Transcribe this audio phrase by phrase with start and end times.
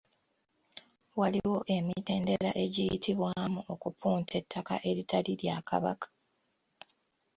[1.19, 6.07] Waliwo emitendera egiyitibwamu okupunta ettaka eritali lya Kabaka.